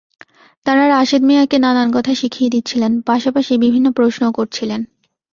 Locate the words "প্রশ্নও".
3.91-4.31